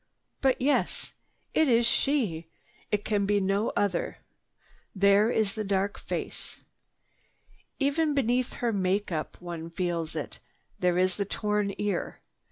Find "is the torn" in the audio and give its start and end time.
10.97-11.75